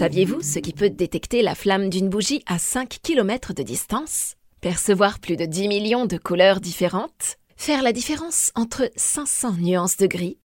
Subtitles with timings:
[0.00, 4.36] Saviez-vous ce qui peut détecter la flamme d'une bougie à 5 km de distance?
[4.62, 7.36] Percevoir plus de 10 millions de couleurs différentes?
[7.56, 10.38] Faire la différence entre 500 nuances de gris?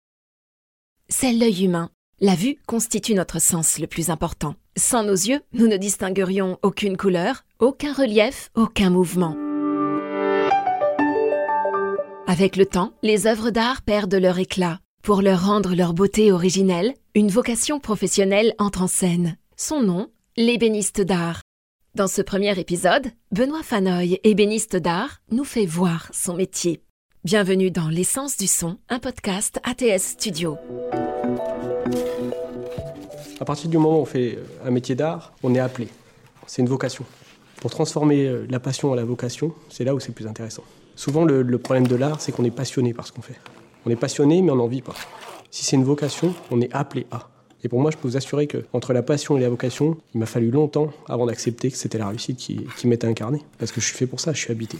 [1.07, 1.89] C'est l'œil humain.
[2.19, 4.55] La vue constitue notre sens le plus important.
[4.75, 9.37] Sans nos yeux, nous ne distinguerions aucune couleur, aucun relief, aucun mouvement.
[12.27, 14.79] Avec le temps, les œuvres d'art perdent leur éclat.
[15.03, 19.37] Pour leur rendre leur beauté originelle, une vocation professionnelle entre en scène.
[19.57, 21.41] Son nom, l'ébéniste d'art.
[21.93, 26.81] Dans ce premier épisode, Benoît Fanoy, ébéniste d'art, nous fait voir son métier.
[27.23, 30.57] Bienvenue dans L'essence du son, un podcast ATS Studio.
[33.39, 35.89] À partir du moment où on fait un métier d'art, on est appelé.
[36.47, 37.05] C'est une vocation.
[37.57, 40.63] Pour transformer euh, la passion en la vocation, c'est là où c'est le plus intéressant.
[40.95, 43.39] Souvent, le, problème de l'art, c'est qu'on est passionné par ce qu'on fait.
[43.85, 44.95] On est passionné, mais on n'en vit pas.
[45.51, 47.29] Si c'est une vocation, on est appelé à.
[47.63, 50.19] Et pour moi, je peux vous assurer que entre la passion et la vocation, il
[50.19, 53.41] m'a fallu longtemps avant d'accepter que c'était la réussite qui, qui m'était incarnée.
[53.57, 54.77] Parce que je suis fait pour ça, je suis habité.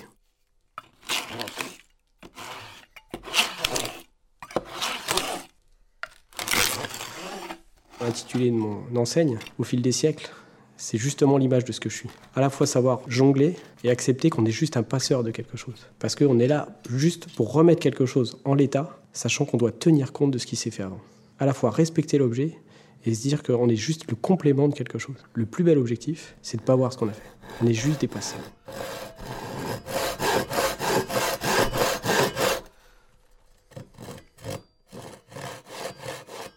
[8.00, 10.30] L'intitulé de mon enseigne, au fil des siècles,
[10.78, 12.10] c'est justement l'image de ce que je suis.
[12.36, 15.88] À la fois savoir jongler et accepter qu'on est juste un passeur de quelque chose.
[16.00, 20.12] Parce qu'on est là juste pour remettre quelque chose en l'état, sachant qu'on doit tenir
[20.12, 21.00] compte de ce qui s'est fait avant.
[21.40, 22.58] À la fois respecter l'objet
[23.06, 25.16] et se dire qu'on est juste le complément de quelque chose.
[25.34, 27.22] Le plus bel objectif, c'est de ne pas voir ce qu'on a fait.
[27.62, 28.40] On est juste des passeurs.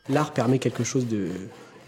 [0.09, 1.29] L'art permet quelque chose de,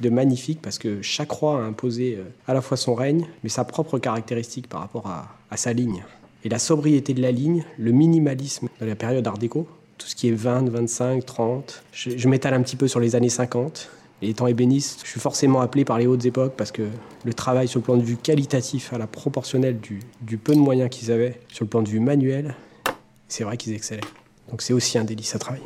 [0.01, 3.49] de, magnifique parce que chaque roi a imposé euh, à la fois son règne, mais
[3.49, 6.05] sa propre caractéristique par rapport à, sa ligne.
[6.45, 9.67] Et la sobriété de la ligne, le minimalisme de la période Art déco,
[9.99, 11.83] tout ce qui est 20, 25, 30.
[11.93, 13.91] Je, je m'étale un petit peu sur les années 50.
[14.23, 16.83] Et étant ébéniste, je suis forcément appelé par les hautes époques parce que
[17.25, 20.61] le travail sur le plan de vue qualitatif à la proportionnelle du, du peu de
[20.61, 22.55] moyens qu'ils avaient, sur le plan de vue manuel,
[23.29, 24.01] c'est vrai qu'ils excellaient.
[24.51, 25.65] Donc c'est aussi un délice à travailler.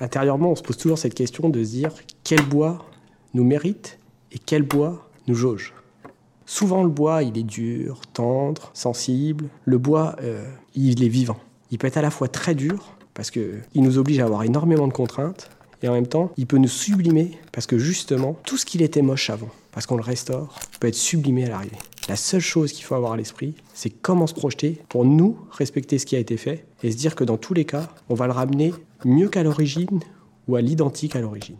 [0.00, 1.90] Intérieurement, on se pose toujours cette question de se dire
[2.22, 2.84] quel bois
[3.34, 3.98] nous mérite
[4.32, 5.72] et quel bois nous jauge?
[6.44, 9.46] Souvent, le bois, il est dur, tendre, sensible.
[9.64, 11.38] Le bois, euh, il est vivant.
[11.70, 14.86] Il peut être à la fois très dur, parce qu'il nous oblige à avoir énormément
[14.86, 15.50] de contraintes,
[15.82, 19.02] et en même temps, il peut nous sublimer, parce que justement, tout ce qu'il était
[19.02, 21.78] moche avant, parce qu'on le restaure, peut être sublimé à l'arrivée.
[22.08, 25.98] La seule chose qu'il faut avoir à l'esprit, c'est comment se projeter pour nous respecter
[25.98, 28.26] ce qui a été fait, et se dire que dans tous les cas, on va
[28.26, 28.72] le ramener
[29.04, 30.00] mieux qu'à l'origine,
[30.46, 31.56] ou à l'identique à l'origine.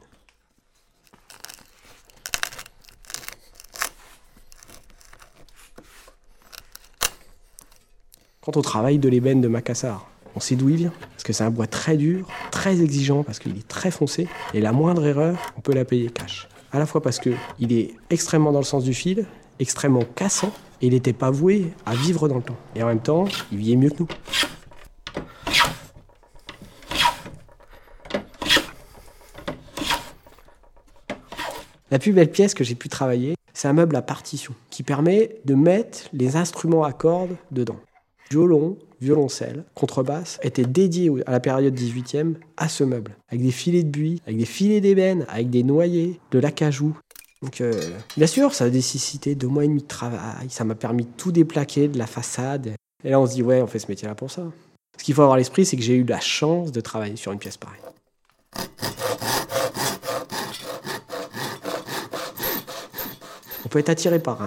[8.41, 10.93] Quand on travaille de l'ébène de Macassar, on sait d'où il vient.
[11.11, 14.28] Parce que c'est un bois très dur, très exigeant, parce qu'il est très foncé.
[14.55, 16.47] Et la moindre erreur, on peut la payer cash.
[16.71, 19.27] À la fois parce qu'il est extrêmement dans le sens du fil,
[19.59, 22.56] extrêmement cassant, et il n'était pas voué à vivre dans le temps.
[22.75, 24.09] Et en même temps, il vieillit mieux que nous.
[31.91, 35.41] La plus belle pièce que j'ai pu travailler, c'est un meuble à partition qui permet
[35.45, 37.78] de mettre les instruments à cordes dedans
[38.31, 43.83] violon, violoncelle, contrebasse, était dédié à la période 18e à ce meuble, avec des filets
[43.83, 46.97] de buis, avec des filets d'ébène, avec des noyers, de l'acajou.
[47.47, 47.81] Donc, euh,
[48.17, 51.11] bien sûr, ça a nécessité deux mois et demi de travail, ça m'a permis de
[51.17, 52.73] tout déplaquer de la façade.
[53.05, 54.43] Et là, on se dit, ouais, on fait ce métier-là pour ça.
[54.99, 57.31] Ce qu'il faut avoir à l'esprit, c'est que j'ai eu la chance de travailler sur
[57.31, 57.79] une pièce pareille.
[63.65, 64.41] On peut être attiré par,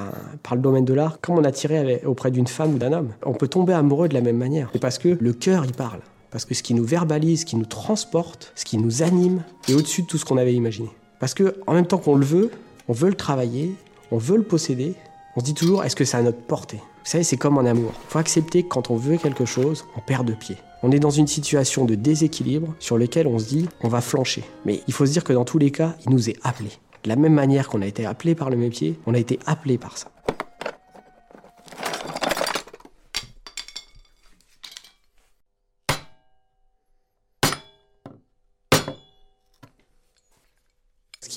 [0.51, 3.13] le domaine de l'art comme on est attiré auprès d'une femme ou d'un homme.
[3.25, 4.69] On peut tomber amoureux de la même manière.
[4.73, 6.01] Et parce que le cœur, il parle.
[6.31, 9.73] Parce que ce qui nous verbalise, ce qui nous transporte, ce qui nous anime, est
[9.73, 10.89] au-dessus de tout ce qu'on avait imaginé.
[11.21, 12.51] Parce que en même temps qu'on le veut,
[12.89, 13.75] on veut le travailler,
[14.11, 14.95] on veut le posséder,
[15.35, 16.77] on se dit toujours est-ce que c'est à notre portée?
[16.77, 17.91] Vous savez, c'est comme en amour.
[17.93, 20.57] Il faut accepter que quand on veut quelque chose, on perd de pied.
[20.81, 24.43] On est dans une situation de déséquilibre sur lequel on se dit on va flancher.
[24.65, 26.71] Mais il faut se dire que dans tous les cas, il nous est appelé.
[27.03, 29.77] De la même manière qu'on a été appelé par le métier, on a été appelé
[29.77, 30.07] par ça.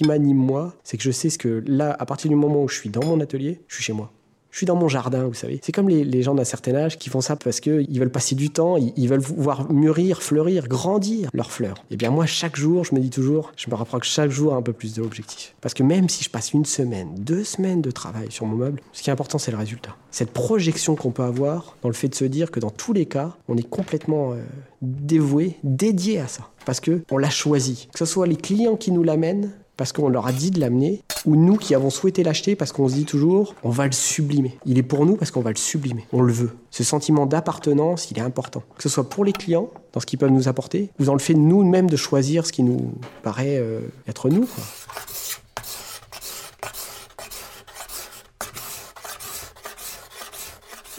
[0.02, 2.68] Qui m'anime moi, c'est que je sais ce que là, à partir du moment où
[2.68, 4.10] je suis dans mon atelier, je suis chez moi.
[4.50, 5.60] Je suis dans mon jardin, vous savez.
[5.62, 8.50] C'est comme les, gens d'un certain âge qui font ça parce qu'ils veulent passer du
[8.50, 11.78] temps, ils, veulent voir mûrir, fleurir, grandir leurs fleurs.
[11.90, 14.54] Et eh bien moi, chaque jour, je me dis toujours, je me rapproche chaque jour
[14.54, 15.54] un peu plus de l'objectif.
[15.62, 18.82] Parce que même si je passe une semaine, deux semaines de travail sur mon meuble,
[18.92, 19.96] ce qui est important, c'est le résultat.
[20.10, 23.06] Cette projection qu'on peut avoir dans le fait de se dire que dans tous les
[23.06, 24.42] cas, on est complètement euh,
[24.82, 26.50] dévoué, dédié à ça.
[26.66, 27.88] Parce que on l'a choisi.
[27.90, 31.02] Que ce soit les clients qui nous l'amènent, parce qu'on leur a dit de l'amener,
[31.26, 34.58] ou nous qui avons souhaité l'acheter parce qu'on se dit toujours, on va le sublimer.
[34.66, 36.06] Il est pour nous parce qu'on va le sublimer.
[36.12, 36.50] On le veut.
[36.70, 38.62] Ce sentiment d'appartenance, il est important.
[38.76, 41.18] Que ce soit pour les clients, dans ce qu'ils peuvent nous apporter, ou dans le
[41.18, 42.92] fait nous-mêmes de choisir ce qui nous
[43.22, 44.48] paraît euh, être nous.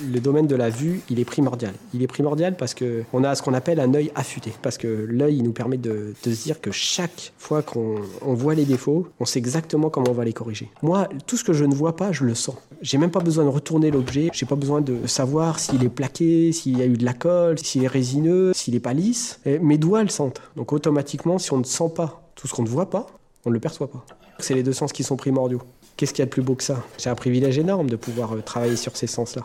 [0.01, 1.73] Le domaine de la vue, il est primordial.
[1.93, 4.53] Il est primordial parce que on a ce qu'on appelle un œil affûté.
[4.61, 8.65] Parce que l'œil, il nous permet de, se dire que chaque fois qu'on voit les
[8.65, 10.69] défauts, on sait exactement comment on va les corriger.
[10.81, 12.55] Moi, tout ce que je ne vois pas, je le sens.
[12.81, 14.29] J'ai même pas besoin de retourner l'objet.
[14.33, 17.59] J'ai pas besoin de savoir s'il est plaqué, s'il y a eu de la colle,
[17.59, 19.39] s'il est résineux, s'il est pas lisse.
[19.45, 20.41] mes doigts le sentent.
[20.55, 23.07] Donc automatiquement, si on ne sent pas tout ce qu'on ne voit pas,
[23.45, 24.05] on ne le perçoit pas.
[24.39, 25.61] C'est les deux sens qui sont primordiaux.
[25.95, 26.83] Qu'est-ce qu'il y a de plus beau que ça?
[26.97, 29.43] J'ai un privilège énorme de pouvoir euh, travailler sur ces sens-là.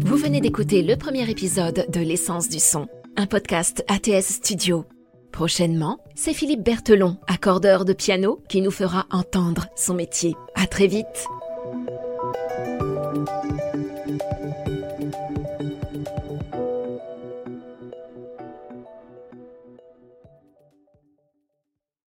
[0.00, 2.86] Vous venez d'écouter le premier épisode de L'essence du son,
[3.16, 4.84] un podcast ATS Studio.
[5.32, 10.36] Prochainement, c'est Philippe Berthelon, accordeur de piano, qui nous fera entendre son métier.
[10.54, 11.26] À très vite!